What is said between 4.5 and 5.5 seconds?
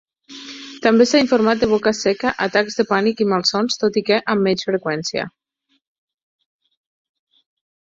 freqüència.